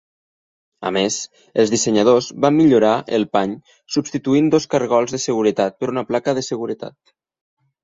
[0.89, 1.17] A més,
[1.63, 3.53] els dissenyadors van millorar el pany
[3.97, 7.17] substituint dos cargols de seguretat per una placa de seguretat.